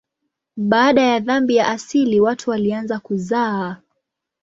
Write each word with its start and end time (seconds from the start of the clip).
Baada 0.57 1.01
ya 1.01 1.19
dhambi 1.19 1.55
ya 1.55 1.67
asili 1.67 2.19
watu 2.19 2.49
walianza 2.49 2.99
kuzaa. 2.99 3.77